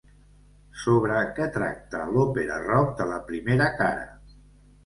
Sobre 0.83 1.19
què 1.39 1.47
tracta 1.59 2.01
l'òpera 2.15 2.57
rock 2.65 2.99
de 3.03 3.09
la 3.13 3.21
primera 3.29 3.69
cara? 3.83 4.09